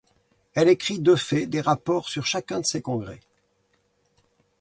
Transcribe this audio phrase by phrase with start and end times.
[0.55, 3.19] Elle écrit de fait des rapports sur chacun de ces congrès.